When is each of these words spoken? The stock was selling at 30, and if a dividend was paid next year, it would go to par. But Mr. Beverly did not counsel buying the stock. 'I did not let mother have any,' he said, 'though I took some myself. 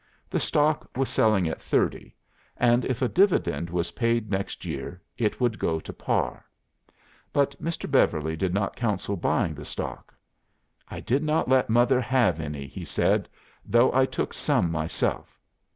The 0.31 0.39
stock 0.39 0.89
was 0.97 1.09
selling 1.09 1.47
at 1.47 1.61
30, 1.61 2.15
and 2.57 2.85
if 2.85 3.03
a 3.03 3.07
dividend 3.07 3.69
was 3.69 3.91
paid 3.91 4.31
next 4.31 4.65
year, 4.65 4.99
it 5.15 5.39
would 5.39 5.59
go 5.59 5.79
to 5.79 5.93
par. 5.93 6.43
But 7.31 7.51
Mr. 7.61 7.85
Beverly 7.87 8.35
did 8.35 8.51
not 8.51 8.75
counsel 8.75 9.15
buying 9.15 9.53
the 9.53 9.63
stock. 9.63 10.15
'I 10.89 11.01
did 11.01 11.21
not 11.21 11.49
let 11.49 11.69
mother 11.69 12.01
have 12.01 12.39
any,' 12.39 12.65
he 12.65 12.83
said, 12.83 13.29
'though 13.63 13.93
I 13.93 14.07
took 14.07 14.33
some 14.33 14.71
myself. 14.71 15.39